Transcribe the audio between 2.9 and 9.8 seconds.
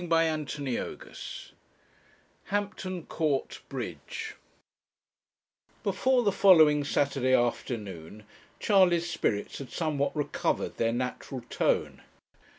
COURT BRIDGE Before the following Saturday afternoon Charley's spirits had